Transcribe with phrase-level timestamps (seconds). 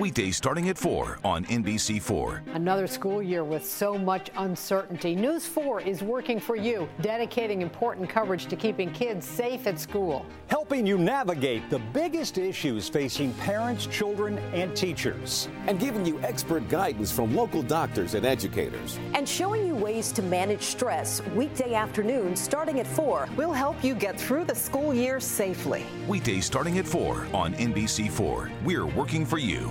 [0.00, 2.54] Weekdays starting at 4 on NBC4.
[2.54, 5.14] Another school year with so much uncertainty.
[5.14, 10.24] News 4 is working for you, dedicating important coverage to keeping kids safe at school.
[10.46, 15.50] Helping you navigate the biggest issues facing parents, children, and teachers.
[15.66, 18.98] And giving you expert guidance from local doctors and educators.
[19.12, 23.28] And showing you ways to manage stress weekday afternoons starting at 4.
[23.36, 25.84] We'll help you get through the school year safely.
[26.08, 28.50] Weekdays starting at 4 on NBC4.
[28.64, 29.70] We're working for you.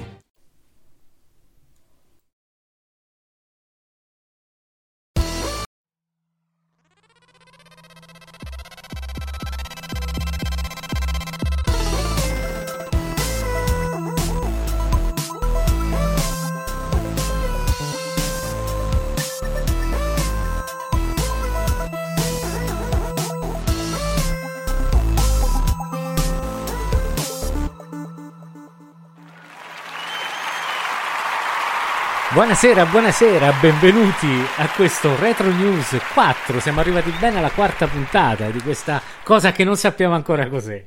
[32.31, 36.59] Buonasera, buonasera, benvenuti a questo Retro News 4.
[36.59, 40.84] Siamo arrivati bene alla quarta puntata di questa cosa che non sappiamo ancora cos'è.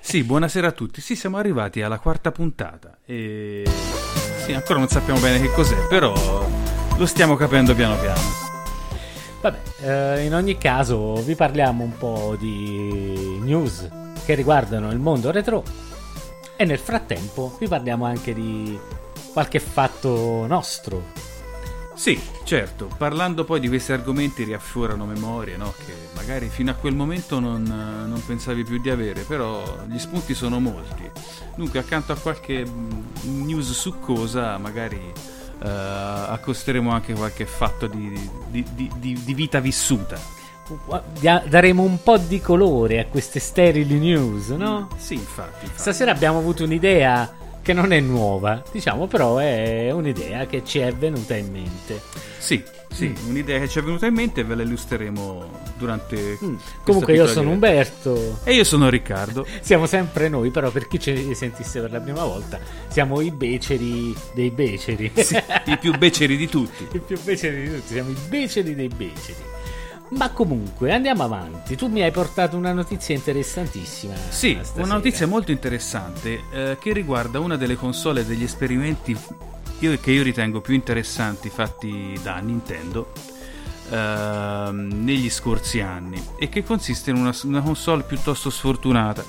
[0.00, 1.00] Sì, buonasera a tutti.
[1.00, 3.64] Sì, siamo arrivati alla quarta puntata e
[4.44, 6.12] sì, ancora non sappiamo bene che cos'è, però
[6.94, 8.20] lo stiamo capendo piano piano.
[9.40, 13.88] Vabbè, eh, in ogni caso vi parliamo un po' di news
[14.26, 15.64] che riguardano il mondo retro
[16.54, 18.78] e nel frattempo vi parliamo anche di
[19.32, 21.30] qualche fatto nostro.
[21.94, 25.72] Sì, certo, parlando poi di questi argomenti riaffiorano memorie no?
[25.84, 30.34] che magari fino a quel momento non, non, pensavi più di avere, però gli spunti
[30.34, 31.08] sono molti.
[31.54, 38.64] Dunque, accanto a qualche mm, news succosa, magari uh, accosteremo anche qualche fatto di, di,
[38.74, 40.18] di, di vita vissuta.
[41.20, 44.88] Daremo un po' di colore a queste sterili news, no?
[44.96, 45.66] Sì, infatti.
[45.66, 45.80] infatti.
[45.80, 50.92] Stasera abbiamo avuto un'idea che non è nuova, diciamo però è un'idea che ci è
[50.92, 52.00] venuta in mente.
[52.38, 53.28] Sì, sì, mm.
[53.28, 56.38] un'idea che ci è venuta in mente e ve la illustreremo durante...
[56.44, 56.56] Mm.
[56.82, 58.40] Comunque io sono Umberto.
[58.44, 59.46] E io sono Riccardo.
[59.62, 64.14] siamo sempre noi, però per chi ci sentisse per la prima volta, siamo i beceri
[64.34, 65.10] dei beceri.
[65.14, 66.86] Sì, I più beceri di tutti.
[66.92, 69.50] I più beceri di tutti, siamo i beceri dei beceri.
[70.12, 71.74] Ma comunque andiamo avanti.
[71.74, 74.14] Tu mi hai portato una notizia interessantissima.
[74.28, 74.84] Sì, stasera.
[74.84, 79.16] una notizia molto interessante eh, che riguarda una delle console degli esperimenti
[79.78, 83.12] io, che io ritengo più interessanti fatti da Nintendo
[83.90, 89.24] eh, negli scorsi anni e che consiste in una, una, console piuttosto sfortunata,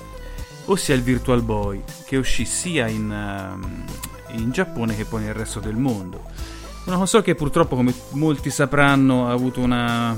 [0.66, 5.60] ossia il Virtual Boy, che uscì sia in, uh, in Giappone che poi nel resto
[5.60, 6.52] del mondo
[6.84, 10.14] una console che purtroppo, come molti sapranno, ha avuto una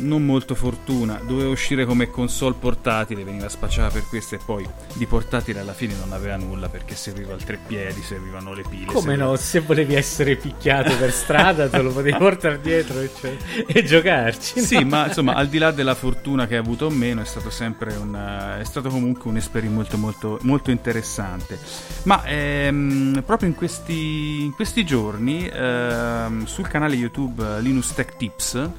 [0.00, 1.20] non molto fortuna.
[1.24, 5.94] Doveva uscire come console portatile, veniva spacciata per questo e poi di portatile alla fine
[5.94, 8.86] non aveva nulla perché serviva il treppiedi, servivano le pile.
[8.86, 9.24] Come serviva...
[9.24, 9.36] no?
[9.36, 13.36] Se volevi essere picchiato per strada te lo potevi portare dietro e, cioè,
[13.66, 14.60] e giocarci.
[14.60, 14.88] Sì, no?
[14.88, 17.94] ma insomma, al di là della fortuna che ha avuto o meno, è stato sempre
[17.94, 21.58] un, è stato comunque un esperimento molto, molto, molto interessante.
[22.04, 25.46] Ma ehm, proprio in questi, in questi giorni...
[25.46, 28.70] Eh, Ehm, sul canale YouTube eh, Linux Tech Tips.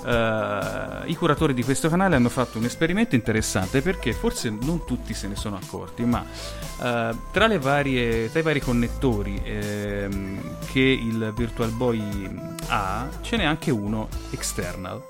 [0.00, 5.12] Uh, i curatori di questo canale hanno fatto un esperimento interessante perché forse non tutti
[5.12, 11.32] se ne sono accorti, ma uh, tra, varie, tra, i vari connettori uh, che il
[11.36, 12.30] Virtual Boy
[12.68, 15.02] ha, ce n'è anche uno external,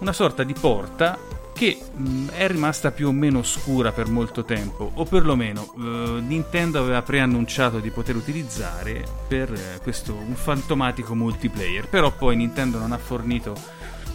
[0.00, 1.18] una sorta di porta
[1.62, 5.80] che mh, mm, è rimasta più o meno oscura per molto tempo, o perlomeno uh,
[6.16, 12.80] Nintendo aveva preannunciato di poter utilizzare per uh, questo un fantomatico multiplayer, però poi Nintendo
[12.80, 13.54] non ha fornito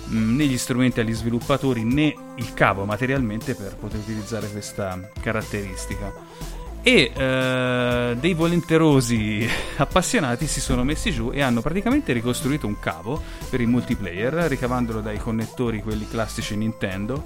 [0.08, 5.00] mh, mm, né gli strumenti agli sviluppatori né il cavo materialmente per poter utilizzare questa
[5.22, 6.27] caratteristica
[6.88, 13.22] e eh, dei volenterosi appassionati si sono messi giù e hanno praticamente ricostruito un cavo
[13.50, 17.26] per il multiplayer ricavandolo dai connettori quelli classici Nintendo.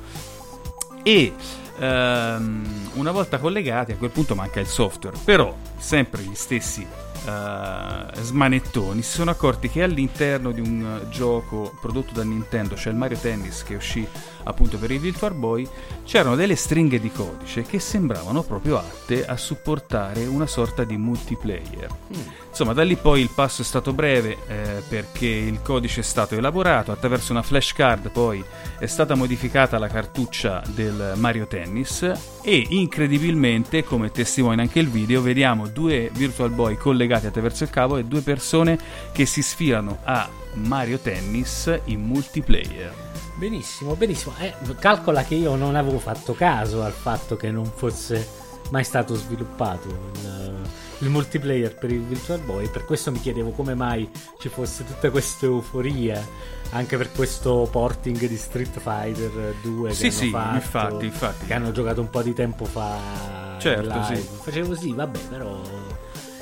[1.04, 1.34] E
[1.78, 5.18] ehm, una volta collegati a quel punto manca il software.
[5.24, 12.14] Però sempre gli stessi uh, smanettoni si sono accorti che all'interno di un gioco prodotto
[12.14, 14.08] da Nintendo, cioè il Mario Tennis che uscì
[14.44, 15.68] appunto per il Virtual Boy,
[16.04, 21.90] c'erano delle stringhe di codice che sembravano proprio atte a supportare una sorta di multiplayer.
[22.16, 22.20] Mm.
[22.50, 26.36] Insomma, da lì poi il passo è stato breve eh, perché il codice è stato
[26.36, 28.44] elaborato attraverso una flashcard, poi
[28.78, 32.12] è stata modificata la cartuccia del Mario Tennis
[32.42, 37.98] e incredibilmente, come testimonia anche il video, vediamo due Virtual Boy collegati attraverso il cavo
[37.98, 38.78] e due persone
[39.14, 43.11] che si sfilano a Mario Tennis in multiplayer.
[43.42, 44.36] Benissimo, benissimo.
[44.38, 48.28] Eh, calcola che io non avevo fatto caso al fatto che non fosse
[48.70, 50.56] mai stato sviluppato il,
[51.00, 52.70] il multiplayer per il Virtual Boy.
[52.70, 54.08] Per questo mi chiedevo come mai
[54.38, 56.24] ci fosse tutta questa euforia
[56.70, 61.46] anche per questo porting di Street Fighter 2 Sì, sì, fatto, infatti, infatti.
[61.48, 63.58] che hanno giocato un po' di tempo fa.
[63.58, 64.16] Certo, live.
[64.18, 64.28] sì.
[64.40, 65.60] Facevo sì, vabbè, però.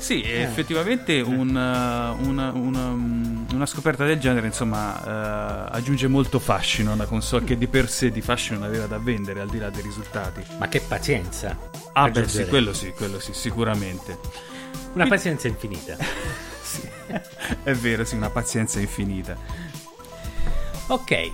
[0.00, 0.40] Sì, Eh.
[0.42, 4.98] effettivamente un, uh, una, una, um, una scoperta del genere insomma
[5.68, 8.86] uh, aggiunge molto fascino a una console che di per sé di fascino non aveva
[8.86, 10.42] da vendere al di là dei risultati.
[10.58, 11.56] Ma che pazienza!
[11.92, 14.18] Ah beh sì, quello sì, quello sì, sicuramente.
[14.94, 15.96] Una pazienza infinita.
[16.70, 16.88] Sì.
[17.64, 19.36] È vero, sì, una pazienza infinita.
[20.86, 21.30] Ok,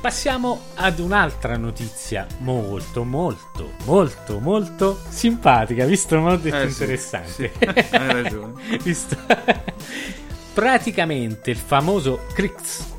[0.00, 5.84] passiamo ad un'altra notizia molto, molto, molto, molto simpatica.
[5.84, 7.30] Visto, non ho detto Eh, sì, interessante.
[7.30, 7.50] sì,
[7.94, 8.52] hai ragione.
[8.82, 9.16] Visto?
[10.54, 12.94] Praticamente il famoso Crix.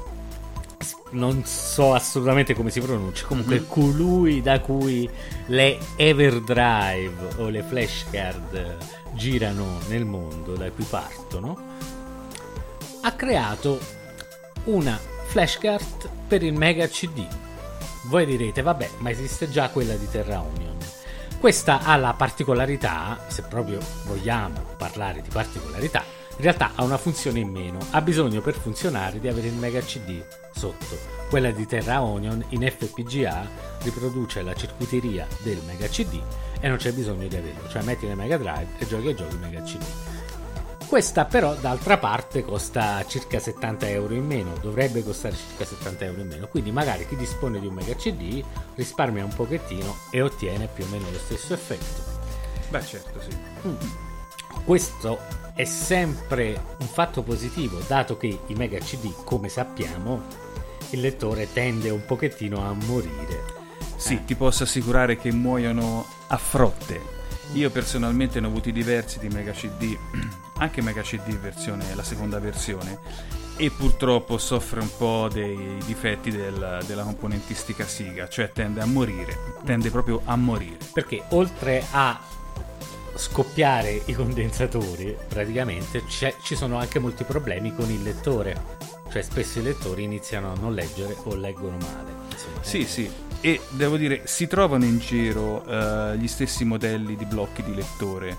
[1.10, 3.26] Non so assolutamente come si pronuncia.
[3.26, 3.68] Comunque, Mhm.
[3.68, 5.10] colui da cui
[5.48, 8.76] le Everdrive o le flashcard
[9.14, 11.58] girano nel mondo, da cui partono,
[13.02, 13.80] ha creato
[14.66, 17.26] una flashcard per il Mega CD.
[18.06, 20.76] Voi direte, vabbè, ma esiste già quella di Terra Union.
[21.40, 26.04] Questa ha la particolarità, se proprio vogliamo parlare di particolarità,
[26.36, 27.80] in realtà ha una funzione in meno.
[27.92, 30.22] Ha bisogno per funzionare di avere il Mega CD
[30.54, 30.98] sotto.
[31.30, 33.48] Quella di Terra Union in FPGA
[33.84, 36.20] riproduce la circuiteria del Mega CD
[36.60, 37.70] e non c'è bisogno di averlo.
[37.70, 39.84] Cioè metti nel Mega Drive e giochi e giochi Mega CD.
[40.88, 46.22] Questa però d'altra parte costa circa 70 euro in meno, dovrebbe costare circa 70 euro
[46.22, 48.42] in meno, quindi magari chi dispone di un Mega CD
[48.76, 52.02] risparmia un pochettino e ottiene più o meno lo stesso effetto.
[52.70, 53.38] Beh, certo, sì.
[54.64, 55.20] Questo
[55.54, 60.24] è sempre un fatto positivo, dato che i Mega CD, come sappiamo,
[60.92, 63.44] il lettore tende un pochettino a morire.
[63.98, 67.16] Sì, ti posso assicurare che muoiono a frotte.
[67.54, 69.98] Io personalmente ne ho avuti diversi di Mega CD,
[70.58, 73.00] anche Mega CD versione, la seconda versione,
[73.58, 79.56] e purtroppo soffre un po' dei difetti del- della componentistica Siga, cioè tende a morire,
[79.66, 80.78] tende proprio a morire.
[80.94, 82.20] Perché oltre a
[83.16, 88.76] scoppiare i condensatori, praticamente c'è- ci sono anche molti problemi con il lettore.
[89.10, 92.12] Cioè, spesso i lettori iniziano a non leggere o leggono male.
[92.32, 93.10] Insomma, Sì, sì,
[93.42, 98.36] e devo dire, si trovano in giro eh, gli stessi modelli di blocchi di lettore,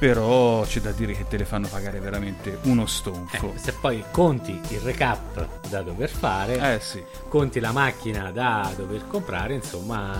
[0.00, 3.52] però c'è da dire che te le fanno pagare veramente uno stonfo.
[3.54, 7.04] eh, se poi conti il recap da dover fare, Eh sì.
[7.28, 10.16] conti la macchina da dover comprare, insomma.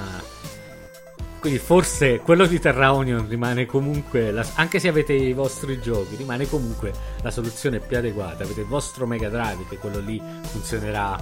[1.41, 6.15] Quindi forse quello di Terra Union rimane comunque, la- anche se avete i vostri giochi,
[6.17, 6.93] rimane comunque
[7.23, 8.45] la soluzione più adeguata.
[8.45, 11.19] Avete il vostro Mega Drive che quello lì funzionerà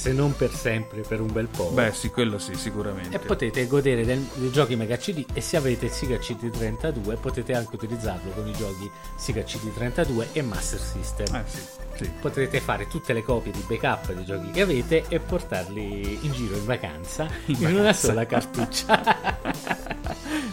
[0.00, 1.68] se non per sempre, per un bel po'.
[1.70, 3.14] Beh, sì, quello sì, sicuramente.
[3.16, 7.52] E potete godere del- dei giochi Mega CD e se avete il Sega CD32 potete
[7.54, 11.34] anche utilizzarlo con i giochi Sega CD32 e Master System.
[11.34, 11.58] Eh sì,
[11.96, 12.10] sì.
[12.18, 16.56] Potrete fare tutte le copie di backup dei giochi che avete e portarli in giro
[16.56, 18.06] in vacanza in, In una vacanza.
[18.08, 19.48] sola cartuccia.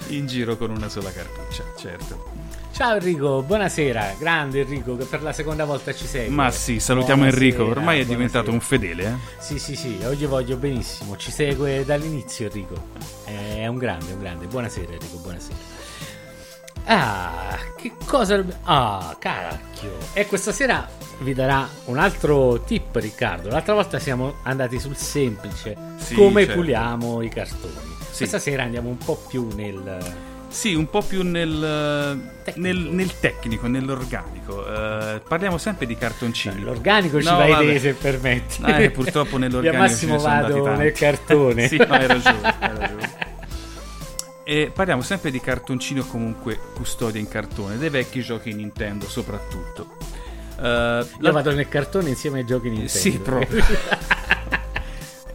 [0.09, 2.46] In giro con una sola cartuccia, certo.
[2.77, 6.29] Ciao Enrico, buonasera, grande Enrico che per la seconda volta ci segue.
[6.31, 8.51] Ma sì, salutiamo Buonasera, Enrico, ormai è diventato buonasera.
[8.53, 9.41] un fedele, eh?
[9.41, 11.17] Sì, sì, sì, oggi voglio benissimo.
[11.17, 12.75] Ci segue dall'inizio Enrico.
[13.25, 14.45] È un grande, un grande.
[14.45, 15.55] Buonasera Enrico, buonasera.
[16.85, 18.45] Ah, che cosa...
[18.65, 19.97] Ah, cacchio.
[20.13, 20.87] E questa sera
[21.21, 23.49] vi darà un altro tip Riccardo.
[23.49, 26.59] L'altra volta siamo andati sul semplice, Sì, come certo.
[26.59, 27.95] puliamo i cartoni.
[28.11, 28.17] Sì.
[28.17, 30.26] Questa sera andiamo un po' più nel...
[30.49, 32.67] Sì, un po' più nel Tecnico.
[32.67, 34.65] nel, nel tecnico, nell'organico.
[34.65, 36.61] Eh, parliamo sempre di cartoncini.
[36.61, 37.65] L'organico ci No, vai vabbè.
[37.73, 38.63] te se permetti.
[38.63, 41.67] Eh, purtroppo nell'organico Io massimo ce ne sono vado andati nel cartone.
[41.69, 43.15] sì, no, hai ragione, hai ragione.
[44.45, 49.97] E parliamo sempre di cartoncini o comunque custodia in cartone, dei vecchi giochi Nintendo soprattutto.
[50.59, 52.87] Eh, Io la- vado nel cartone insieme ai giochi Nintendo.
[52.89, 53.63] Sì, proprio.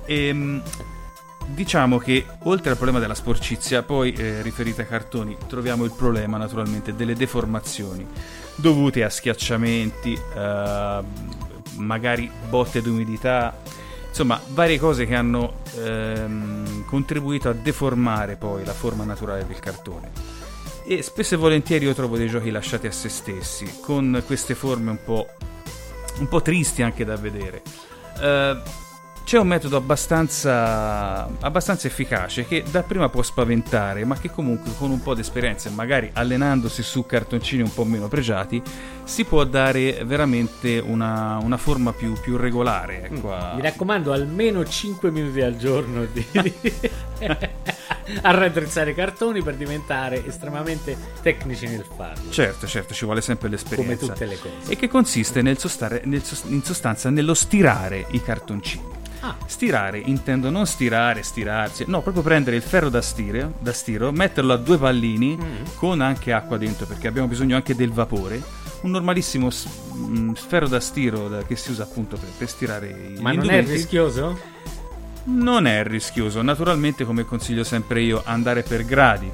[0.06, 0.62] Ehm,
[1.46, 6.36] diciamo che oltre al problema della sporcizia, poi eh, riferita ai cartoni, troviamo il problema
[6.36, 8.06] naturalmente delle deformazioni
[8.56, 11.00] dovute a schiacciamenti, eh,
[11.76, 13.56] magari botte d'umidità,
[14.08, 20.10] insomma varie cose che hanno ehm, contribuito a deformare poi la forma naturale del cartone.
[20.84, 24.90] E spesso e volentieri io trovo dei giochi lasciati a se stessi, con queste forme
[24.90, 25.28] un po',
[26.18, 27.62] un po' tristi anche da vedere.
[28.20, 28.56] Eh,
[29.24, 35.00] c'è un metodo abbastanza, abbastanza efficace che dapprima può spaventare, ma che comunque con un
[35.02, 38.62] po' di esperienza e magari allenandosi su cartoncini un po' meno pregiati
[39.04, 43.04] si può dare veramente una, una forma più, più regolare.
[43.04, 46.26] Ecco, a- Mi raccomando, almeno 5 minuti al giorno di...
[48.22, 52.30] a raddrizzare i cartoni per diventare estremamente tecnici nel farlo.
[52.30, 53.96] Certo, certo, ci vuole sempre l'esperienza.
[53.96, 54.72] Come tutte le cose.
[54.72, 59.00] E che consiste nel sostare, nel in sostanza nello stirare i cartoncini.
[59.24, 59.36] Ah.
[59.46, 64.52] Stirare intendo non stirare, stirarsi, no, proprio prendere il ferro da, stire, da stiro, metterlo
[64.52, 65.64] a due pallini Mm.
[65.76, 68.42] con anche acqua dentro perché abbiamo bisogno anche del vapore.
[68.82, 72.88] Un normalissimo s- mm, ferro da stiro da- che si usa appunto per, per stirare
[73.16, 74.38] i Ma non è rischioso?
[75.24, 79.30] Non è rischioso, naturalmente come consiglio sempre io andare per gradi,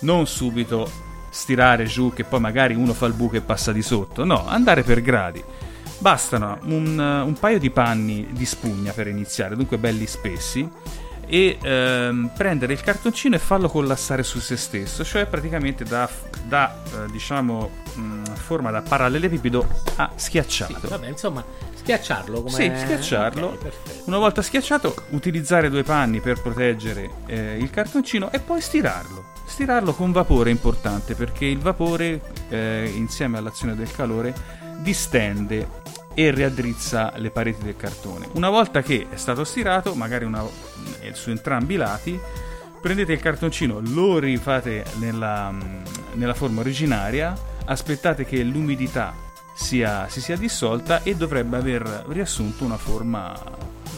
[0.00, 0.88] non subito
[1.30, 4.84] stirare giù che poi magari uno fa il buco e passa di sotto, no, andare
[4.84, 5.42] per gradi.
[6.02, 10.68] Bastano un, un paio di panni di spugna per iniziare, dunque belli spessi,
[11.26, 16.10] e ehm, prendere il cartoncino e farlo collassare su se stesso, cioè praticamente da,
[16.48, 20.88] da, eh, diciamo mh, forma da parallelepipedo a schiacciato.
[20.88, 23.46] Vabbè, insomma, schiacciarlo come Sì, schiacciarlo.
[23.46, 24.02] Ok, perfetto.
[24.06, 29.30] Una volta schiacciato, utilizzare due panni per proteggere eh, il cartoncino e poi stirarlo.
[29.46, 35.80] Stirarlo con vapore è importante perché il vapore, eh, insieme all'azione del calore, distende
[36.14, 38.28] e riaddrizza le pareti del cartone.
[38.34, 40.44] Una volta che è stato stirato, magari una-
[41.00, 42.20] eh, su entrambi i lati,
[42.80, 45.60] prendete il cartoncino, lo rifate nella, mm,
[46.14, 49.14] nella forma originaria, aspettate che l'umidità
[49.54, 53.34] sia- si sia dissolta e dovrebbe aver riassunto una forma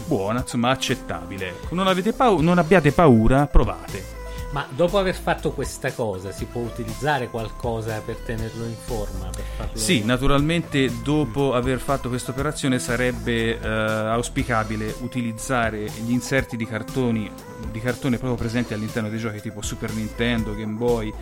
[0.06, 1.48] buona, insomma accettabile.
[1.48, 4.22] Ecco, Non, pau- non abbiate paura, provate.
[4.54, 9.28] Ma dopo aver fatto questa cosa, si può utilizzare qualcosa per tenerlo in forma?
[9.28, 9.76] Per farlo...
[9.76, 17.28] Sì, naturalmente dopo aver fatto questa operazione sarebbe eh, auspicabile utilizzare gli inserti di cartoni
[17.72, 21.12] di cartone proprio presenti all'interno dei giochi tipo Super Nintendo, Game Boy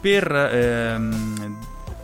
[0.00, 1.58] per, ehm,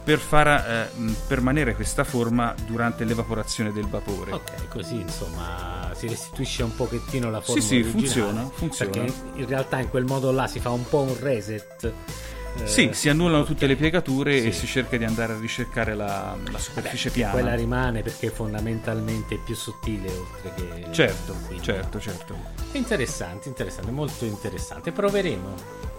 [0.05, 0.89] per far eh,
[1.27, 4.33] permanere questa forma durante l'evaporazione del vapore.
[4.33, 8.91] Ok, così insomma si restituisce un pochettino la forma Sì, sì, funziona, funziona.
[8.91, 11.85] Perché in realtà in quel modo là si fa un po' un reset.
[11.85, 14.49] eh, Sì, si annullano tutte le piegature Sì.
[14.49, 17.33] e si cerca di andare a ricercare la, la superficie piana.
[17.33, 20.93] Quella rimane perché è fondamentalmente più sottile oltre che...
[20.93, 22.37] Certo, quindi- certo, certo.
[22.73, 24.93] Interessante, interessante, molto interessante.
[24.93, 25.55] Proveremo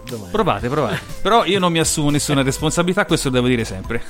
[0.06, 0.32] domani.
[0.32, 1.00] Provate, provate.
[1.22, 4.04] Però io non mi assumo nessuna responsabilità, questo lo devo dire sempre.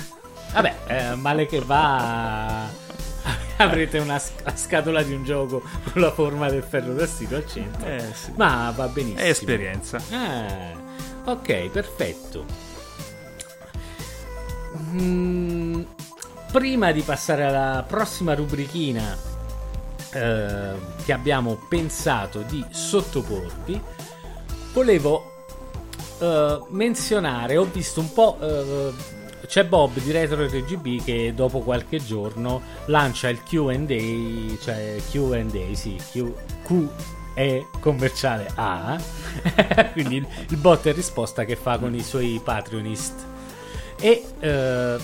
[0.53, 2.83] Vabbè, eh, male che va...
[3.57, 5.61] Avrete una sc- la scatola di un gioco
[5.91, 7.85] con la forma del ferro da stiro al centro.
[7.85, 8.31] Eh, sì.
[8.35, 9.19] Ma va benissimo.
[9.19, 10.01] È esperienza.
[10.11, 12.45] Ah, ok, perfetto.
[14.91, 15.81] Mm,
[16.51, 19.17] prima di passare alla prossima rubrichina
[20.11, 20.73] eh,
[21.03, 23.81] che abbiamo pensato di sottoporvi,
[24.73, 25.34] volevo
[26.19, 28.37] eh, menzionare, ho visto un po'...
[28.41, 33.73] eh, c'è Bob di Retro RGB che dopo qualche giorno lancia il QA,
[34.59, 36.87] cioè QA, sì, Q, Q
[37.35, 38.99] e commerciale A,
[39.93, 43.13] quindi il, il bot e risposta che fa con i suoi Patreonist.
[43.99, 44.97] E eh,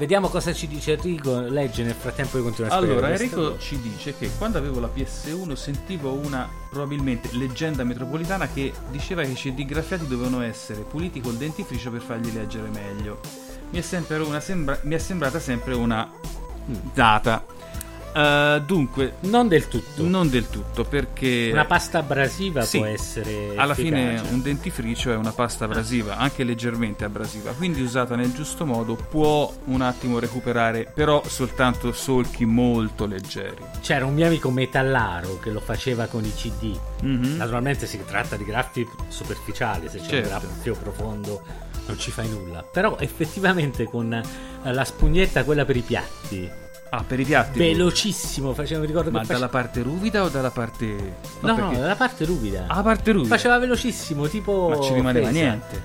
[0.00, 1.40] vediamo cosa ci dice Enrico.
[1.40, 5.52] Legge nel frattempo io continuo a Allora, Enrico ci dice che quando avevo la PS1
[5.52, 11.36] sentivo una probabilmente leggenda metropolitana che diceva che i CD graffiati dovevano essere puliti col
[11.36, 13.20] dentifricio per farli leggere meglio.
[13.70, 16.10] Mi è, sempre una sembra- mi è sembrata sempre una
[16.94, 17.44] data.
[18.12, 20.02] Eh, dunque, Non del tutto.
[20.06, 22.78] non del tutto, perché Una pasta abrasiva Sì.
[22.78, 23.52] può essere.
[23.56, 24.34] alla fine efficace.
[24.34, 29.52] un dentifricio è una pasta abrasiva, anche leggermente abrasiva, quindi usata nel giusto modo può
[29.66, 33.62] un attimo recuperare, però soltanto solchi molto leggeri.
[33.80, 36.76] C'era un mio amico metallaro che lo faceva con i CD.
[37.02, 37.36] Mhm.
[37.36, 40.28] Naturalmente si tratta di graffi superficiali, se c'è Certo.
[40.34, 41.42] un graffio profondo
[41.86, 42.62] non ci fai nulla.
[42.62, 44.20] Però effettivamente con
[44.62, 46.48] la spugnetta, quella per i piatti,
[46.92, 47.58] Ah, per i piatti.
[47.58, 50.86] velocissimo, faceva, mi ricordo Ma che dalla face- parte ruvida o dalla parte...
[51.40, 52.64] No, no, perché- dalla parte ruvida.
[52.66, 53.28] Ah, parte ruvida.
[53.36, 54.68] Faceva velocissimo, tipo...
[54.70, 55.40] Ma ci rimaneva Fresa.
[55.40, 55.82] niente.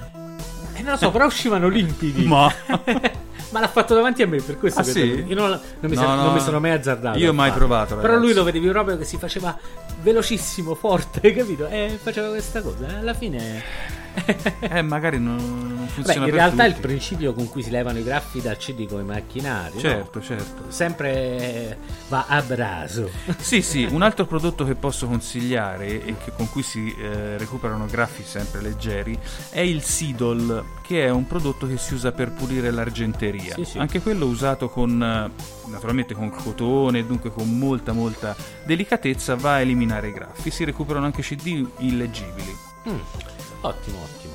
[0.74, 2.26] Eh, non lo so, però uscivano limpidi.
[2.26, 2.52] Ma...
[3.52, 5.24] Ma l'ha fatto davanti a me, per questo Ah, che sì?
[5.28, 5.60] io non, non
[5.90, 7.18] mi, No, sono- no, non mi sono mai azzardato.
[7.20, 8.26] io a mai provato, Però ragazzi.
[8.26, 9.58] lui lo vedevi proprio che si faceva
[10.02, 11.68] velocissimo, forte, capito?
[11.68, 12.88] E faceva questa cosa.
[13.00, 13.64] Alla fine.
[14.60, 16.88] Eh, magari non, non Beh, funziona in realtà il tutti.
[16.88, 19.74] principio con cui si levano i graffi dal CD come macchinari.
[19.76, 19.80] no?
[19.80, 20.64] Certo, certo.
[20.70, 21.12] Sempre
[21.72, 21.78] eh,
[22.10, 23.10] va a braso.
[23.38, 27.86] Sì, sì, un altro prodotto che posso consigliare e che- con cui si eh, recuperano
[27.86, 29.18] graffi sempre leggeri
[29.50, 33.54] è il Sidol, che è un prodotto che si usa per pulire l'argenteria.
[33.56, 33.78] Sì, sì.
[33.78, 39.60] Anche quello usato con eh, naturalmente con cotone, dunque con molta molta delicatezza va a
[39.62, 40.50] eliminare i graffi.
[40.52, 42.65] Si recuperano anche CD illeggibili.
[42.88, 43.00] Mm,
[43.62, 44.34] Ottimo, ottimo.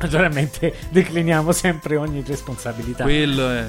[0.00, 3.02] Naturalmente decliniamo sempre ogni responsabilità.
[3.04, 3.66] Quello è...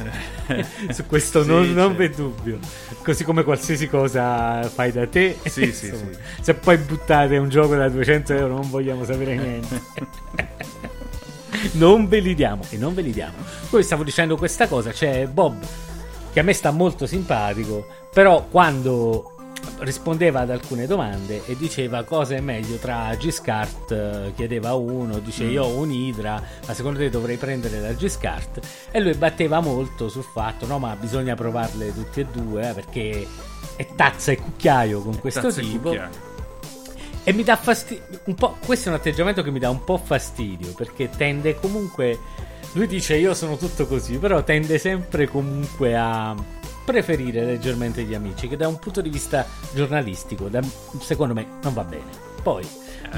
[0.93, 1.93] Su questo Sì, non, non certo.
[1.95, 2.59] v'è dubbio.
[3.03, 5.37] Così come qualsiasi cosa fai da te.
[5.45, 6.19] Sì, sì, insomma, sì.
[6.41, 9.81] Se poi buttate un gioco da 200 euro non vogliamo sapere niente.
[11.73, 13.37] non ve li diamo e non ve li diamo.
[13.69, 15.57] Poi stavo dicendo questa cosa, c'è Bob
[16.31, 19.33] che a me sta molto simpatico, però quando
[19.79, 25.45] rispondeva ad alcune domande e diceva cosa è meglio tra Giscard, eh, chiedeva uno, dice
[25.45, 28.59] io ho un Idra, ma secondo te dovrei prendere la Giscard?
[28.91, 33.27] E lui batteva molto sul fatto, no ma bisogna provarle tutte e due eh, perché
[33.75, 35.89] è tazza e cucchiaio con questo Tazza e tipo.
[35.89, 36.27] cucchiaio.
[37.23, 38.03] E mi dà fastidio.
[38.25, 40.73] Un po', questo è un atteggiamento che mi dà un po' fastidio.
[40.73, 42.17] Perché tende comunque.
[42.73, 44.17] Lui dice io sono tutto così.
[44.17, 46.35] Però tende sempre comunque a
[46.83, 48.47] preferire leggermente gli amici.
[48.47, 50.61] Che da un punto di vista giornalistico, da-
[50.99, 52.27] secondo me, non va bene.
[52.41, 52.67] Poi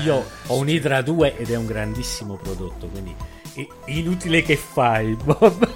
[0.03, 2.87] io ho un Hydra 2 ed è un grandissimo prodotto.
[2.87, 3.13] Quindi
[3.53, 5.69] è inutile che fai, Bob.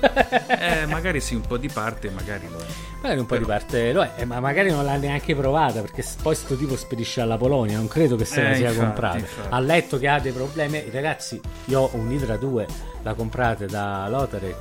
[0.47, 2.65] Eh, magari sì, un po' di parte, magari lo è.
[3.01, 6.03] Magari un po' di parte lo è, eh, ma magari non l'ha neanche provata perché
[6.23, 9.17] poi sto tipo spedisce alla Polonia, non credo che se la Eh, sia infatti, comprata.
[9.19, 9.47] infatti.
[9.51, 12.65] Ha letto che ha dei problemi, ragazzi, io ho un Hydra 2,
[13.03, 14.55] la comprate da Lotarek,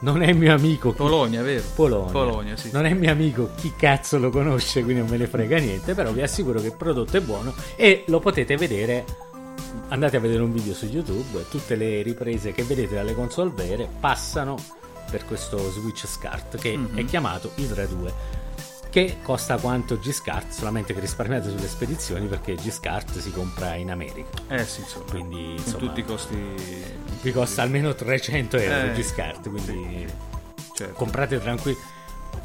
[0.00, 0.90] non è mio amico.
[0.90, 1.62] chi- Polonia, vero?
[1.74, 2.12] Polonia.
[2.12, 2.70] Polonia, sì.
[2.72, 6.12] Non è mio amico, chi cazzo lo conosce, quindi non me ne frega niente, però
[6.12, 9.04] vi assicuro che il prodotto è buono e lo potete vedere.
[9.88, 13.88] Andate a vedere un video su YouTube, tutte le riprese che vedete dalle console vere
[14.00, 14.56] passano
[15.10, 16.96] per questo Switch SCART che Mhm.
[16.96, 18.12] è chiamato Hydra 2
[18.94, 24.28] che costa quanto G-SCART, solamente che risparmiate sulle spedizioni perché G-SCART si compra in America.
[24.48, 25.06] Eh sì, insomma.
[25.10, 26.36] Quindi, insomma, tutti i costi...
[27.20, 30.06] Vi costa almeno 300 euro Eh, G-SCART, quindi
[30.76, 30.92] Certo.
[30.94, 31.76] comprate tranquilli.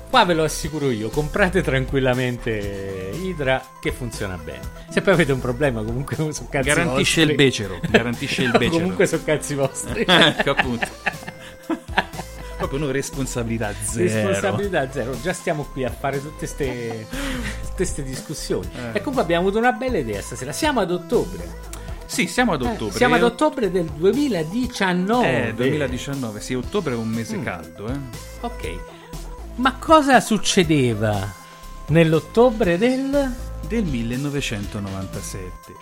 [0.09, 4.61] Qua ve lo assicuro io, comprate tranquillamente Hydra che funziona bene.
[4.89, 7.29] Se poi avete un problema comunque sono cazzi Garantisce vostri.
[7.29, 8.71] il becero, garantisce il becero.
[8.71, 10.01] comunque sono cazzi vostri.
[10.09, 10.87] ecco appunto.
[12.69, 14.27] Proprio noi responsabilità zero.
[14.27, 17.07] Responsabilità zero, già stiamo qui a fare tutte
[17.75, 18.67] queste discussioni.
[18.75, 18.97] Eh.
[18.97, 20.51] E comunque abbiamo avuto una bella idea stasera.
[20.51, 21.47] Siamo ad ottobre.
[22.05, 22.95] Sì, siamo ad Eh, ottobre.
[22.95, 25.47] siamo ad ottobre del 2019.
[25.49, 27.43] Eh, 2019, sì, ottobre è un mese Mm.
[27.43, 27.97] caldo, eh.
[28.41, 28.79] Ok.
[29.55, 31.33] Ma cosa succedeva
[31.87, 33.31] nell'ottobre del...
[33.67, 35.73] del 1997.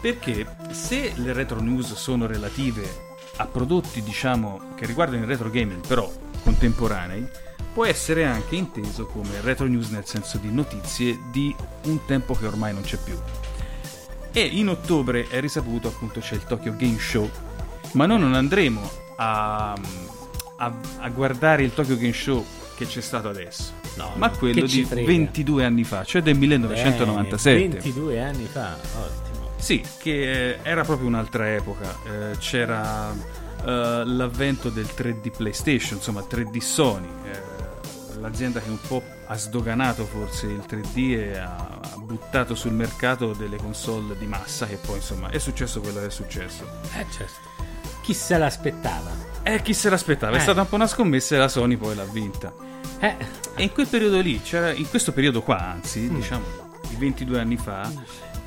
[0.00, 5.86] Perché se le retro news sono relative a prodotti, diciamo, che riguardano il retro gaming,
[5.86, 6.10] però
[6.42, 7.26] contemporanei,
[7.72, 12.46] può essere anche inteso come retro news nel senso di notizie di un tempo che
[12.46, 13.16] ormai non c'è più.
[14.32, 17.28] E in ottobre è risaputo appunto c'è il Tokyo Game Show,
[17.92, 19.72] ma noi non andremo a,
[20.56, 22.44] a- a guardare il Tokyo Game Show
[22.76, 25.06] che c'è stato adesso, No, ma quello di frega.
[25.06, 27.58] 22 anni fa, cioè del 1997.
[27.58, 29.48] Bene, 22 anni fa, ottimo.
[29.56, 31.94] Sì, che era proprio un'altra epoca.
[32.06, 33.12] Eh, c'era
[33.64, 40.04] eh, l'avvento del 3D PlayStation, insomma 3D Sony, eh, l'azienda che un po' ha sdoganato
[40.04, 45.28] forse il 3D e ha, buttato sul mercato delle console di massa che poi insomma
[45.30, 46.64] è successo quello che è successo.
[46.96, 47.48] Eh certo.
[48.02, 49.10] Chi se l'aspettava?
[49.44, 50.34] E chi se l'aspettava?
[50.34, 50.42] È Eh.
[50.42, 52.52] stata un po' una scommessa e la Sony poi l'ha vinta.
[52.98, 53.14] Eh,
[53.54, 56.14] E in quel periodo lì, c'era, in questo periodo qua, anzi, Mm.
[56.16, 56.44] diciamo
[56.88, 57.88] di 22 anni fa,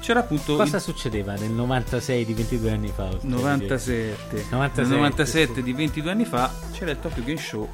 [0.03, 3.03] c'era appunto cosa il succedeva nel 96 di 22 anni fa?
[3.05, 3.35] oltre a dire?
[3.37, 4.45] 97.
[4.51, 5.63] 97, Nel 97 sì.
[5.63, 7.69] di 22 anni fa c'era il Tokyo Game Show,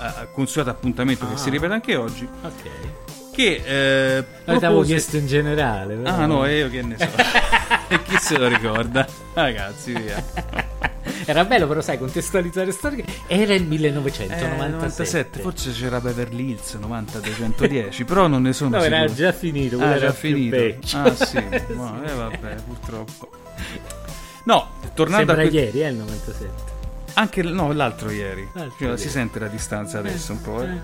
[0.00, 1.30] eh, consueto appuntamento Ah.
[1.30, 3.32] che si ripete anche oggi, Ok.
[3.32, 3.62] che
[4.18, 5.96] eh, propose- chiesto in generale.
[5.96, 7.04] però- Ah no, io che ne so.
[7.88, 9.04] e chi se lo ricorda?
[9.32, 10.22] Ragazzi, via.
[11.26, 13.04] Era bello, però sai, contestualizzare storiche.
[13.26, 14.64] Era il 1997.
[14.64, 19.00] Eh, 97, forse c'era Beverly Hills 90 210, però non ne sono No, sicuro.
[19.02, 20.96] era già finito, Ah, era già finito.
[20.96, 21.42] Ah, sì.
[21.68, 23.30] No, eh, vabbè, purtroppo.
[24.44, 26.72] No, tornando Sembra a que- ieri, eh, il 97.
[27.14, 28.48] Anche no, l'altro ieri.
[28.52, 29.00] L'altro Cioè, ieri.
[29.00, 30.62] Si sente la distanza adesso un po'.
[30.62, 30.78] eh.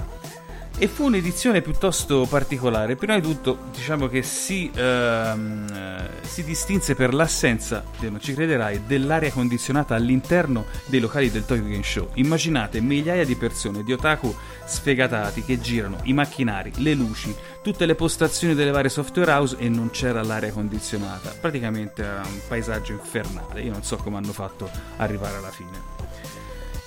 [0.79, 2.97] E fu un'edizione piuttosto particolare.
[2.97, 8.87] Prima di tutto, diciamo che si, ehm, eh, si distinse per l'assenza, non ci crederai,
[8.87, 12.09] dell'aria condizionata all'interno dei locali del Tokyo Game Show.
[12.15, 17.95] Immaginate migliaia di persone, di otaku sfegatati che girano, i macchinari, le luci, tutte le
[17.95, 21.35] postazioni delle varie software house e non c'era l'aria condizionata.
[21.39, 23.61] Praticamente era un paesaggio infernale.
[23.61, 26.01] Io non so come hanno fatto arrivare alla fine.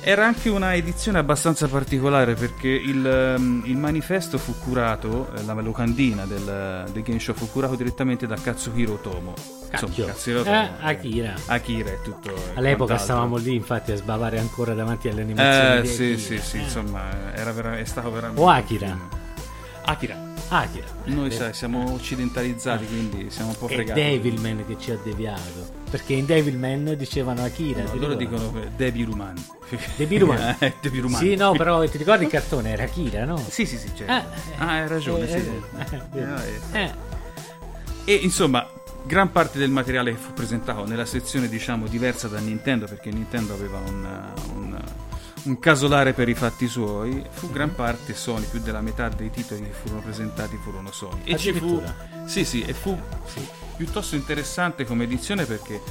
[0.06, 5.54] Era anche una edizione abbastanza particolare perché il, ehm, il manifesto fu curato, eh, la
[5.54, 9.34] locandina del, del game show fu curato direttamente da Katsuhiro Tomo.
[9.70, 10.06] Cacchio.
[10.08, 10.70] Katsuhiro Eh, Tomo.
[10.82, 11.34] Akira.
[11.46, 12.34] Akira e tutto.
[12.56, 15.88] All'epoca stavamo lì, infatti, a sbavare ancora davanti alle animazioni.
[15.88, 16.62] Eh, sì, sì, sì, Eh.
[16.64, 18.42] insomma, era vera- è stato veramente.
[18.42, 18.98] O Akira.
[19.86, 20.32] Akira.
[20.50, 20.86] Akira.
[21.06, 24.02] Noi Eh, sai, siamo occidentalizzati, quindi siamo un po' È fregati.
[24.02, 25.82] Devilman che ci ha deviato.
[25.94, 27.84] Perché in Devilman dicevano Akira.
[27.84, 29.36] No, loro dicono Debbie Ruman.
[29.96, 30.56] Debbie Ruman.
[30.58, 31.20] Eh, Debbie Ruman.
[31.22, 32.72] Sì, no, però ti ricordi il cartone?
[32.72, 33.38] Era Akira, no?
[33.38, 34.12] Sì, sì, sì, certo.
[34.12, 34.26] Ah,
[34.58, 36.18] Ah, hai ragione, eh, sì.
[36.18, 36.20] eh,
[36.72, 36.92] Eh, eh.
[38.06, 38.68] E insomma,
[39.04, 43.54] gran parte del materiale che fu presentato nella sezione, diciamo, diversa da Nintendo, perché Nintendo
[43.54, 44.82] aveva un, un-
[45.44, 47.52] un casolare per i fatti suoi, fu Mhm.
[47.54, 51.22] gran parte Sony, più della metà dei titoli che furono presentati furono Sony.
[51.26, 51.80] E ci fu,
[52.26, 52.98] sì, sì, e fu
[53.76, 55.82] piuttosto interessante come edizione perché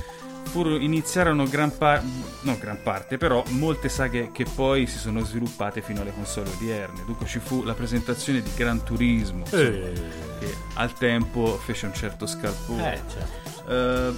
[0.45, 2.03] furono, iniziarono gran, pa-
[2.43, 7.03] no, gran parte, però molte saghe che poi si sono sviluppate fino alle console odierne.
[7.07, 9.93] Dunque ci fu la presentazione di Gran Turismo, insomma, Eh.
[10.41, 12.95] che al tempo fece un certo scalpore.
[12.95, 13.71] Eh, certo.
[13.71, 14.13] Eh,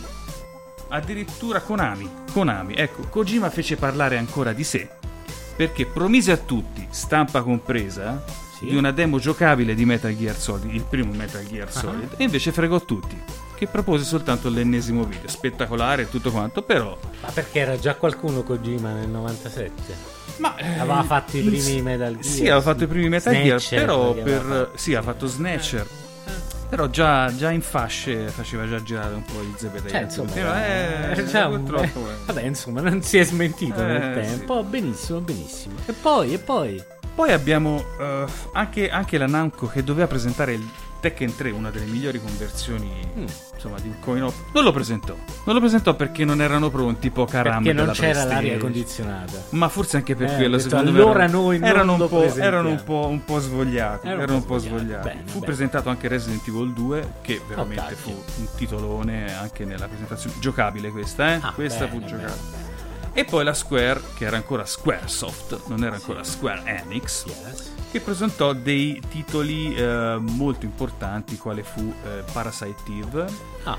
[0.89, 4.89] addirittura Konami, Konami, ecco, Kojima fece parlare ancora di sé
[5.57, 8.25] perché promise a tutti, stampa compresa,
[8.59, 8.67] Sì.
[8.67, 11.71] di una demo giocabile di Metal Gear Solid, il primo Metal Gear Ah.
[11.71, 13.17] Solid, e invece fregò tutti,
[13.55, 16.97] che propose soltanto l'ennesimo video, spettacolare e tutto quanto, però...
[17.23, 19.73] Ma perché era già qualcuno Kojima nel 97?
[20.39, 22.25] Ma, eh, Aveva fatto i primi Metal Gear.
[22.25, 24.71] Sì, aveva fatto i primi Metal Gear, però per...
[24.75, 25.87] Sì, ha fatto Snatcher.
[26.69, 29.91] Però già, già in fasce faceva già girare un po' i zebedei.
[29.91, 32.09] Cioè, insomma, eh, eh, un- purtroppo.
[32.09, 32.17] eh, eh.
[32.27, 34.31] vabbè, insomma, non si è smentito nel sì.
[34.31, 34.65] tempo.
[34.65, 35.77] Benissimo, benissimo.
[35.87, 36.83] E poi, e poi?
[37.15, 40.69] Poi abbiamo eh, anche, anche la Namco che doveva presentare il
[41.05, 43.27] Tekken 3, una delle migliori conversioni Mm.
[43.53, 44.33] insomma, di un coin op.
[44.55, 45.15] Non lo presentò.
[45.45, 48.35] Non lo presentò perché non erano pronti, poca RAM Perché non c'era Prestige.
[48.35, 49.43] l'aria condizionata.
[49.51, 52.35] Ma forse anche per Eh, quello, detto, allora erano, noi non erano, lo un po',
[52.37, 54.07] erano un po', un po' svogliati.
[54.07, 55.09] Erano Erano un po' svogliati.
[55.09, 55.45] Bene, fu bene.
[55.45, 60.37] presentato anche Resident Evil 2, che veramente Oh, fu un titolone anche nella presentazione.
[60.41, 61.39] Giocabile questa, eh?
[61.43, 62.63] Ah, questa bene, fu giocabile.
[63.13, 67.73] E poi la Square, che era ancora Squaresoft, non era ancora Square Enix, Yes.
[67.95, 73.27] Che presentò dei titoli eh, molto importanti, quale fu eh, Parasite Eve,
[73.63, 73.77] Ah,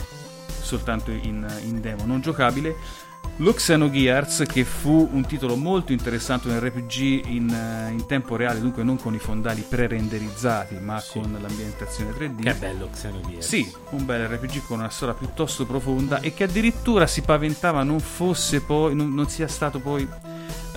[0.61, 3.03] soltanto in, in demo non giocabile.
[3.39, 8.61] Lo Xenogears, che fu un titolo molto interessante, un RPG in, eh, in tempo reale,
[8.61, 11.19] dunque non con i fondali pre-renderizzati, ma Sì.
[11.19, 12.41] con l'ambientazione 3D.
[12.41, 13.45] che bello Xenogears.
[13.45, 17.99] Sì, un bel RPG con una storia piuttosto profonda e che addirittura si paventava non
[17.99, 20.07] fosse poi, non, non sia stato poi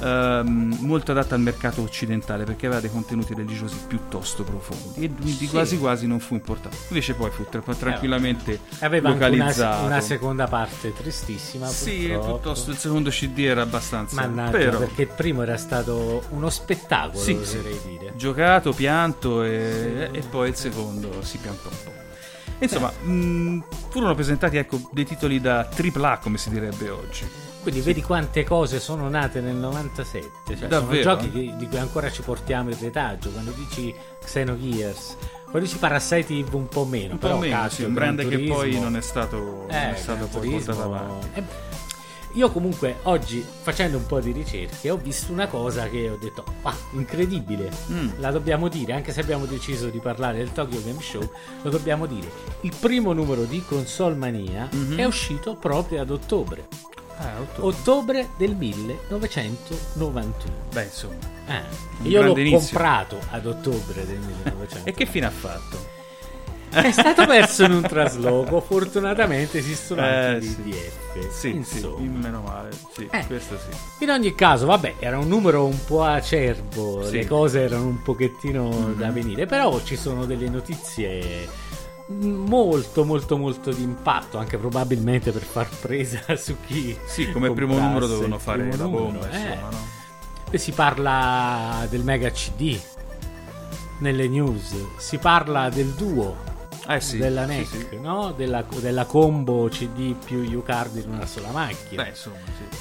[0.00, 5.32] ehm, molto adatto al mercato occidentale perché aveva dei contenuti religiosi piuttosto profondi e quindi
[5.32, 5.44] Sì.
[5.46, 6.76] Eh, quasi quasi non fu importato.
[6.88, 9.84] Invece poi fu tra- tranquillamente Aveva anche una, localizzato.
[9.86, 11.66] una seconda parte tristissima.
[11.66, 12.32] Sì, purtroppo.
[12.32, 14.14] piuttosto il secondo CD era abbastanza.
[14.16, 17.88] Mannaggia, però perché il primo era stato uno spettacolo, Sì, oserei sì.
[17.98, 18.12] dire.
[18.16, 21.92] giocato, pianto e, e poi il secondo si piantò un po'.
[22.60, 23.06] Insomma, Eh.
[23.06, 27.24] mh, furono presentati ecco, dei titoli da AAA, come si direbbe oggi.
[27.62, 30.56] Quindi vedi quante cose sono nate nel 97.
[30.56, 31.02] Cioè, Davvero?
[31.02, 33.30] Sono giochi che- di cui ancora ci portiamo il retaggio.
[33.30, 33.94] Quando dici
[34.24, 37.12] Xenogears, quando dici Parasite Eve un po' meno.
[37.14, 39.94] Un po' però, meno, cazzo, sì, un brand che poi non è stato, non Eh,
[39.94, 41.26] è stato poi portato avanti.
[41.34, 41.42] Eh,
[42.34, 46.44] io comunque oggi facendo un po' di ricerche ho visto una cosa che ho detto,
[46.62, 48.10] ah, incredibile, Mm.
[48.18, 51.28] la dobbiamo dire, anche se abbiamo deciso di parlare del Tokyo Game Show,
[51.62, 52.30] lo dobbiamo dire.
[52.60, 54.98] Il primo numero di Console Mania Mhm.
[54.98, 56.68] è uscito proprio ad ottobre,
[57.18, 57.62] Ah, ottobre.
[57.66, 60.34] ottobre del 1991.
[60.72, 61.14] Beh, insomma.
[61.46, 61.62] Eh,
[62.00, 62.58] Un io l'ho inizio.
[62.58, 64.84] comprato ad ottobre del 1991.
[64.84, 65.96] E che fine ha fatto?
[66.70, 70.62] È stato perso in un trasloco, fortunatamente esistono anche Eh, i sì.
[70.62, 71.30] DDF.
[71.30, 71.96] Sì, Insomma.
[71.96, 72.68] sì, meno male.
[72.94, 73.26] Sì, Eh.
[73.26, 74.04] questo sì.
[74.04, 77.12] In ogni caso, vabbè, era un numero un po' acerbo, Sì.
[77.16, 78.98] le cose erano un pochettino Mhm.
[78.98, 81.48] da venire, però ci sono delle notizie
[82.08, 87.78] molto molto molto di impatto, anche probabilmente per far presa su chi Sì, come primo
[87.78, 89.36] numero dovevano fare la numero, bomba, eh.
[89.36, 89.86] insomma, no?
[90.50, 92.80] E si parla del Mega CD
[93.98, 96.36] nelle news, si parla del duo
[96.86, 97.18] Eh sì.
[97.18, 97.98] della sì, NEC, sì.
[98.00, 98.32] no?
[98.34, 102.04] della, della combo CD più U-Card in una sola macchina.
[102.04, 102.76] Beh, insomma, sì.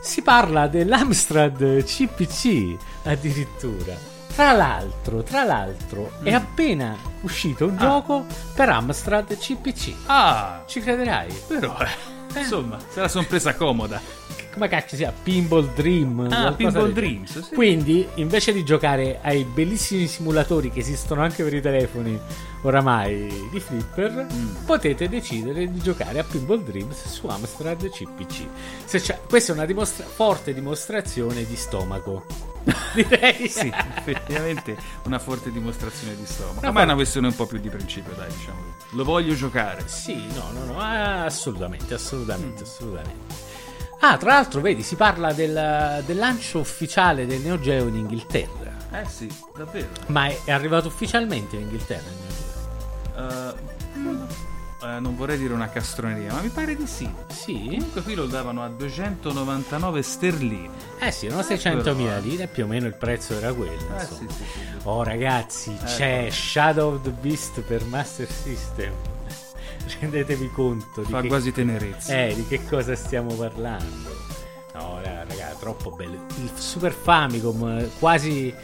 [0.00, 4.14] Si parla dell'Amstrad CPC addirittura.
[4.36, 6.34] Tra l'altro, tra l'altro, è Mm.
[6.34, 7.80] appena uscito un Ah.
[7.80, 9.94] gioco per Amstrad CPC.
[10.06, 11.32] Ah, Ci crederai?
[11.48, 11.74] però,
[12.34, 13.98] eh, insomma, se la son presa comoda.
[14.52, 15.16] Come cacchio si chiama?
[15.22, 16.28] Pinball Dream.
[16.30, 17.54] Ah, Pinball Dreams, sì.
[17.54, 22.18] Quindi, invece di giocare ai bellissimi simulatori che esistono anche per i telefoni
[22.62, 24.64] oramai di Flipper, Mm.
[24.66, 28.46] potete decidere di giocare a Pinball Dreams su Amstrad CPC.
[29.28, 32.24] Questa è una dimostra- forte dimostrazione di stomaco.
[32.94, 33.48] Direi.
[33.48, 36.66] Sì, effettivamente una forte dimostrazione di stomaco.
[36.66, 38.58] No, Ma è una questione un po' più di principio, dai, diciamo.
[38.90, 39.82] Lo voglio giocare.
[39.86, 40.80] Sì, no, no, no,
[41.24, 42.66] assolutamente, assolutamente, Mm.
[42.66, 43.34] assolutamente.
[44.00, 48.74] Ah, tra l'altro, vedi, si parla del, del lancio ufficiale del Neo Geo in Inghilterra.
[48.92, 49.88] Eh sì, davvero.
[50.08, 52.34] Ma è, è arrivato ufficialmente in Inghilterra il Neo
[53.14, 53.54] Geo?
[53.54, 54.45] Eh,
[54.82, 57.08] eh, non vorrei dire una castroneria, ma mi pare di sì.
[57.28, 57.64] Sì?
[57.64, 60.70] Comunque qui lo davano a 299 sterline.
[60.98, 63.72] Eh sì, erano 600.000 lire, più o meno il prezzo era quello.
[63.72, 64.30] Eh, insomma.
[64.30, 64.60] sì, sì, sì.
[64.84, 68.92] Oh ragazzi, c'è Shadow of the Beast per Master System.
[70.00, 72.12] Rendetevi conto Fa che, quasi tenerezza.
[72.26, 74.24] eh, di che cosa stiamo parlando.
[74.74, 76.26] No, raga, raga, troppo bello.
[76.38, 78.54] Il Super Famicom eh, quasi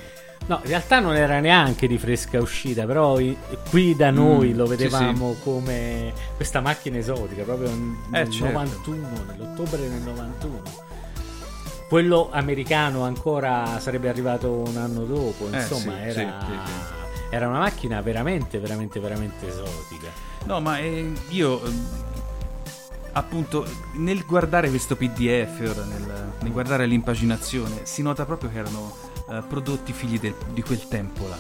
[0.47, 3.37] No, in realtà non era neanche di fresca uscita, però i-
[3.71, 7.69] qui da noi Mm, lo sì, vedevamo come questa macchina esotica, proprio
[8.09, 8.53] nel Eh, certo.
[8.59, 10.63] 91, nell'ottobre del 91.
[11.89, 17.35] Quello americano ancora sarebbe arrivato un anno dopo, Eh, insomma, sì, era, sì, sì, sì.
[17.35, 20.09] era una macchina veramente, veramente, veramente esotica.
[20.47, 21.87] No, ma eh, io ehm,
[23.13, 29.11] appunto nel guardare questo PDF ora, nel, nel guardare l'impaginazione, si nota proprio che erano
[29.33, 31.39] eh, prodotti figli del- di quel tempo là.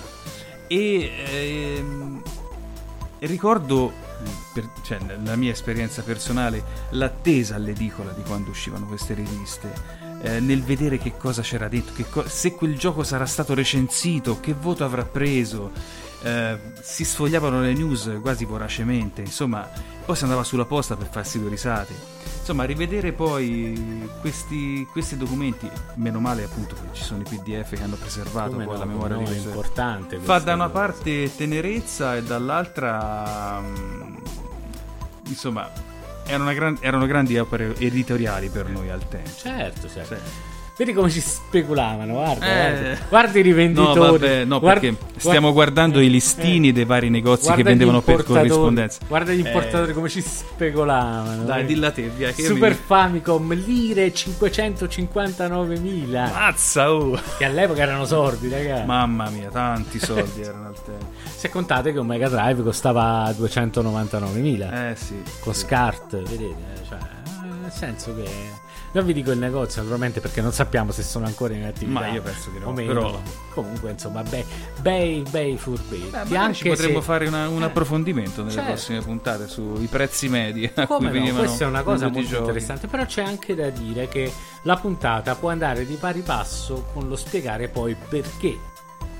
[0.66, 2.22] E ehm,
[3.20, 3.92] ricordo,
[4.54, 10.00] per- cioè, nella mia esperienza personale, l'attesa all'edicola di quando uscivano queste riviste.
[10.24, 14.54] eh, nel vedere che cosa c'era dentro, co- se quel gioco sarà stato recensito, che
[14.54, 15.72] voto avrà preso,
[16.22, 19.68] eh, si sfogliavano le news quasi voracemente, insomma,
[20.04, 21.92] poi si andava sulla posta per farsi due risate.
[22.42, 27.82] Insomma, rivedere poi questi, questi documenti, meno male appunto che ci sono i PDF che
[27.84, 31.32] hanno preservato Come poi no, la memoria di no, è importante Fa da una parte
[31.36, 34.16] tenerezza e dall'altra, mm,
[35.28, 35.70] insomma,
[36.26, 39.30] erano, gran- erano grandi opere editoriali per noi al tempo.
[39.36, 40.16] Certo, certo.
[40.16, 40.51] Sì.
[40.74, 42.70] Vedi come ci speculavano, guarda, Eh.
[42.80, 42.98] guarda.
[43.10, 43.98] Guarda i No, rivenditori.
[43.98, 46.72] vabbè, no, Guarda- perché stiamo guarda- guardando i listini eh.
[46.72, 48.98] dei vari negozi che vendevano per importatori, corrispondenza.
[49.06, 51.44] Guarda gli importatori Eh, come ci spegolavano.
[51.44, 51.64] Dai, eh.
[51.66, 57.20] dilla te, via, Super mi- Famicom lire 559.000 Mazza, oh.
[57.38, 58.86] che all'epoca erano sordi, ragazzi.
[58.86, 61.06] Mamma mia, tanti soldi erano al tempo.
[61.36, 65.20] Se contate che un Mega Drive costava 299.000 Eh sì.
[65.40, 65.60] con sì.
[65.60, 66.54] SCART, vedete?
[66.88, 66.98] Cioè,
[67.60, 68.24] nel senso che
[68.92, 72.00] non vi dico il negozio, naturalmente, perché non sappiamo se sono ancora in attività.
[72.00, 72.92] Ma io penso di no, meno.
[72.92, 73.20] però-
[73.54, 74.44] Comunque, insomma, bei,
[74.80, 76.10] bei, bei furbetti.
[76.26, 77.04] Beh, anche ci potremmo se...
[77.06, 78.70] fare una- un Eh, approfondimento nelle certo.
[78.72, 82.40] prossime puntate sui prezzi medi Come no, questa è una cosa molto giochi.
[82.40, 87.08] interessante, però c'è anche da dire che la puntata può andare di pari passo con
[87.08, 88.58] lo spiegare poi perché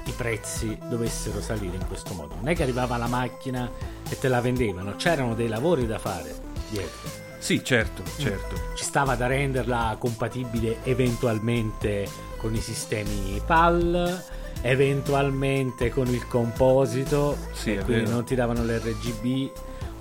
[0.05, 2.35] i prezzi dovessero salire in questo modo.
[2.37, 3.71] Non è che arrivava la macchina
[4.09, 6.35] e te la vendevano, c'erano dei lavori da fare
[6.71, 7.31] dietro.
[7.43, 8.55] Sì, certo, certo.
[8.77, 14.23] Ci stava da renderla compatibile eventualmente con i sistemi PAL,
[14.61, 18.15] eventualmente con il composito, Sì, e quindi vero.
[18.15, 19.51] non ti davano l'RGB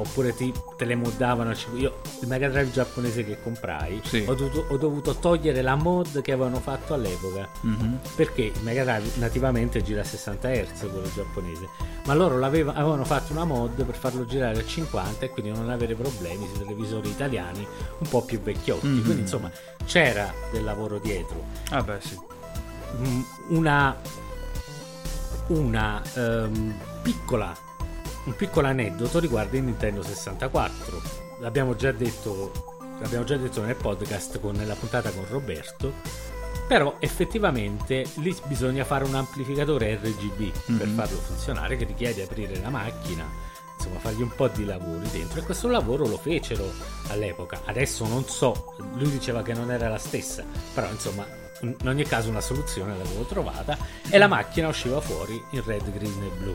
[0.02, 1.54] oppure ti, te le moddavano.
[1.76, 4.24] Io il Mega Drive giapponese che comprai Sì.
[4.28, 8.00] ho, dovuto, ho dovuto togliere la mod che avevano fatto all'epoca Mhm.
[8.16, 11.68] perché il Mega Drive nativamente gira a 60 Hz quello giapponese
[12.06, 15.94] ma loro avevano fatto una mod per farlo girare a 50 e quindi non avere
[15.96, 17.66] problemi sui televisori italiani
[18.00, 19.04] un po' più vecchiotti Mhm.
[19.04, 19.52] quindi insomma
[19.86, 22.18] c'era del lavoro dietro Ah beh, sì.
[22.98, 23.96] Mm, una
[25.48, 27.56] una ehm, piccola
[28.26, 31.02] un piccolo aneddoto riguarda il Nintendo 64
[31.40, 32.52] l'abbiamo già detto
[33.02, 35.94] l'abbiamo già detto nel podcast con nella puntata con Roberto
[36.68, 40.96] però effettivamente lì bisogna fare un amplificatore RGB per Mhm.
[40.96, 43.26] farlo funzionare che richiede aprire la macchina
[43.76, 45.40] insomma fargli un po' di lavori dentro.
[45.40, 46.64] E questo lavoro lo fecero
[47.08, 47.62] all'epoca.
[47.66, 51.26] Adesso non so lui diceva che non era la stessa però insomma
[51.62, 53.78] in ogni caso una soluzione l'avevo trovata
[54.10, 56.52] e la macchina usciva fuori in red, green e blu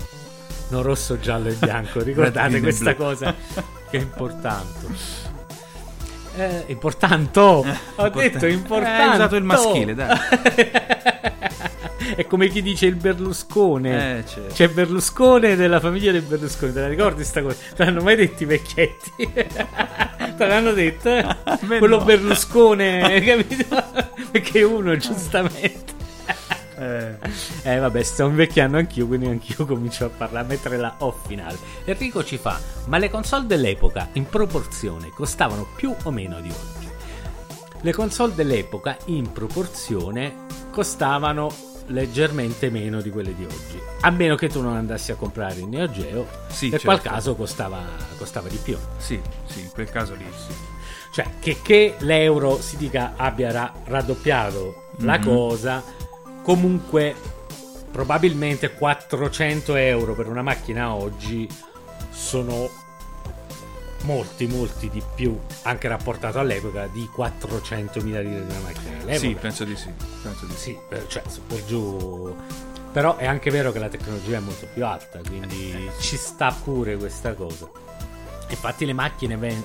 [0.68, 3.04] non rosso, giallo e bianco ricordate questa blu.
[3.04, 3.34] cosa
[3.90, 4.86] che è importante
[6.36, 7.74] eh, importante ho
[8.06, 8.20] importante.
[8.30, 10.18] detto Eh, importante hai usato il maschile, dai.
[12.16, 14.52] è come chi dice il Berluscone Eh, certo.
[14.54, 17.56] c'è Berluscone della famiglia del Berlusconi, te la ricordi sta cosa?
[17.74, 19.12] Te l'hanno mai detto i vecchietti?
[19.32, 21.08] te l'hanno detto?
[21.08, 21.26] eh?
[21.78, 22.04] Quello no.
[22.04, 23.82] Berluscone, capito?
[24.30, 25.94] Perché uno giustamente...
[26.78, 27.16] Eh,
[27.62, 31.56] Eh vabbè, sto invecchiando anch'io, quindi anch'io comincio a parlare, a mettere la off finale.
[31.84, 36.88] Enrico ci fa, ma le console dell'epoca in proporzione costavano più o meno di oggi?
[37.80, 41.50] Le console dell'epoca in proporzione costavano
[41.88, 43.80] leggermente meno di quelle di oggi.
[44.00, 46.84] A meno che tu non andassi a comprare il Neo Geo, Sì, per certo.
[47.00, 47.80] qual caso costava,
[48.18, 48.76] costava di più.
[48.98, 50.52] sì, sì, in quel caso lì sì.
[51.12, 55.24] Cioè, che, che l'euro si dica abbia ra- raddoppiato la Mhm.
[55.24, 55.82] cosa,
[56.46, 57.12] comunque
[57.90, 61.48] probabilmente 400 euro per una macchina oggi
[62.10, 62.70] sono
[64.02, 68.92] molti, molti di più, anche rapportato all'epoca, di 400.000 lire di una macchina.
[68.92, 69.90] All'epoca, Sì, penso di sì.
[70.22, 70.58] Penso di sì.
[70.62, 70.78] sì,
[71.08, 72.36] cioè, per giù.
[72.92, 76.96] Però è anche vero che la tecnologia è molto più alta, quindi ci sta pure
[76.96, 77.68] questa cosa.
[78.50, 79.64] Infatti le macchine ven-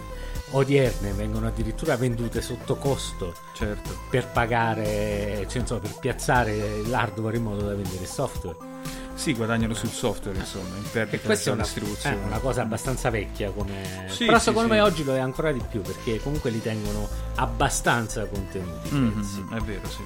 [0.51, 3.97] odierne vengono addirittura vendute sotto costo Certo.
[4.09, 8.69] per pagare, cioè, insomma, per piazzare l'hardware in modo da vendere il software.
[9.13, 12.15] Sì, guadagnano sul software, insomma, in E perdita questa è una, distribuzione.
[12.15, 14.05] eh, una cosa abbastanza vecchia come...
[14.09, 14.79] Sì, Però sì, secondo sì.
[14.79, 18.89] me oggi lo è ancora di più perché comunque li tengono abbastanza contenuti.
[18.95, 19.45] Mhm, prezzi.
[19.53, 20.03] è vero, sì.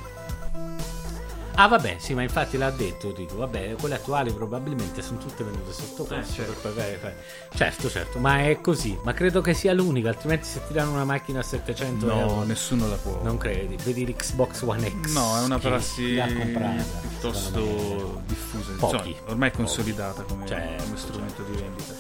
[1.58, 5.72] Ah vabbè, sì, ma infatti l'ha detto Enrico, vabbè, quelle attuali probabilmente sono tutte venute
[5.72, 6.70] sotto costo Eh, certo.
[6.70, 7.16] per
[7.56, 11.06] Certo, certo, ma è così, ma credo che sia l'unica, altrimenti se ti danno una
[11.06, 13.22] macchina a 700 No, euro nessuno la può.
[13.24, 15.14] non credi, vedi l'Xbox One X.
[15.14, 18.72] No, è una prassi comprata, piuttosto diffusa.
[18.78, 19.10] Pochi.
[19.12, 21.94] Insomma, ormai è consolidata come, Certo, come strumento di vendita.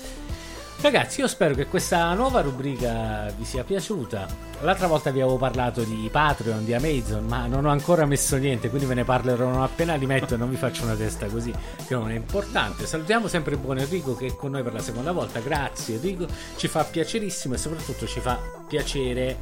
[0.86, 4.28] Ragazzi, io spero che questa nuova rubrica vi sia piaciuta.
[4.62, 8.69] L'altra volta vi avevo parlato di Patreon, di Amazon, ma non ho ancora messo niente,
[8.69, 11.52] quindi ve ne parlerò non appena li metto e non vi faccio una testa così,
[11.88, 12.86] che non è importante.
[12.86, 15.39] Salutiamo sempre il buon Enrico che è con noi per la seconda volta.
[15.39, 19.38] Grazie Enrico, ci fa piacerissimo e soprattutto ci fa piacere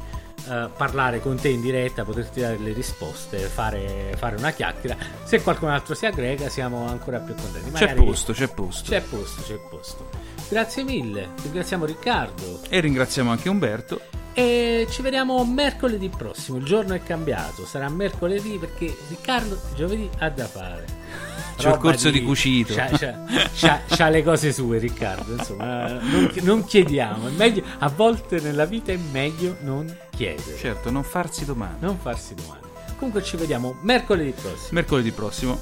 [0.48, 4.96] eh, parlare con te in diretta, poterti dare le risposte, fare, fare una chiacchiera.
[5.24, 7.70] Se qualcun altro si aggrega siamo ancora più contenti.
[7.70, 8.88] C'è Magari- posto, c'è posto.
[8.88, 10.23] C'è posto, c'è posto.
[10.54, 14.00] Grazie mille, ringraziamo Riccardo E ringraziamo anche Umberto.
[14.34, 16.58] e ci vediamo mercoledì prossimo.
[16.58, 20.84] Il giorno è cambiato, sarà mercoledì perché Riccardo giovedì ha da fare.
[21.58, 22.72] C'è il corso di cucito.
[22.72, 25.32] C'ha, c'ha- c'ha- c'ha le cose sue, Riccardo.
[25.32, 27.30] Insomma, non, non chiediamo.
[27.30, 31.84] Meglio, a volte nella vita è meglio non chiedere, Certo, non farsi domande.
[31.84, 32.68] non farsi domande.
[32.96, 34.68] Comunque ci vediamo mercoledì prossimo.
[34.70, 35.58] Mercoledì prossimo.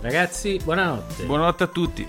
[0.00, 1.22] Ragazzi, buonanotte.
[1.26, 2.06] Buonanotte a tutti.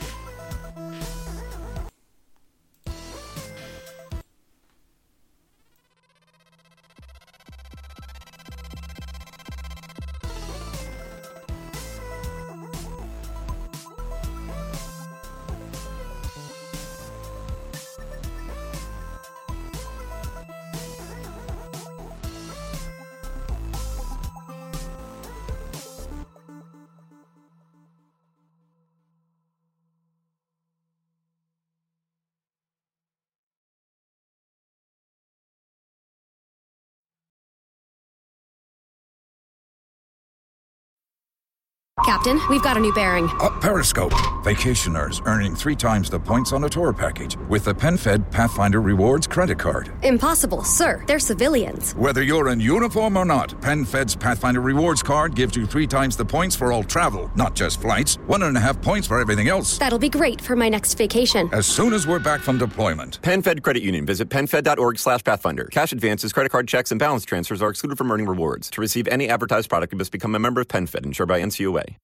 [42.08, 43.30] Captain, we've got a new bearing.
[43.42, 44.14] Up Periscope.
[44.46, 49.28] Vacationers earning three times the points on a tour package with the PenFed Pathfinder Rewards
[49.28, 49.92] credit card.
[50.04, 51.04] Impossible, sir.
[51.06, 51.92] They're civilians.
[51.96, 56.24] Whether you're in uniform or not, PenFed's Pathfinder Rewards card gives you three times the
[56.24, 58.16] points for all travel, not just flights.
[58.26, 59.78] One and a half points for everything else.
[59.78, 61.50] That'll be great for my next vacation.
[61.52, 63.22] As soon as we're back from deployment.
[63.22, 64.06] PenFed Credit Union.
[64.06, 65.66] Visit penfed.org slash pathfinder.
[65.66, 68.70] Cash advances, credit card checks, and balance transfers are excluded from earning rewards.
[68.70, 71.97] To receive any advertised product, you must become a member of PenFed, insured by NCUA.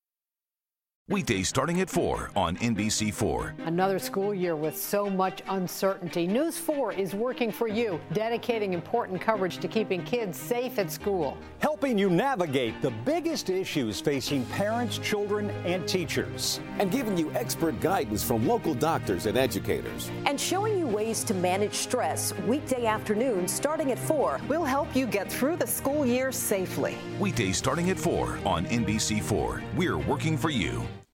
[1.09, 3.67] Weekdays starting at 4 on NBC4.
[3.67, 6.25] Another school year with so much uncertainty.
[6.25, 11.37] News 4 is working for you, dedicating important coverage to keeping kids safe at school.
[11.59, 16.61] Helping you navigate the biggest issues facing parents, children, and teachers.
[16.79, 20.09] And giving you expert guidance from local doctors and educators.
[20.25, 24.39] And showing you ways to manage stress weekday afternoons starting at 4.
[24.47, 26.97] We'll help you get through the school year safely.
[27.19, 29.61] Weekdays starting at 4 on NBC4.
[29.75, 30.81] We're working for you.